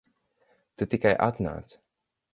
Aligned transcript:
Tu 0.81 0.89
tikai 0.95 1.13
atnāc. 1.29 1.79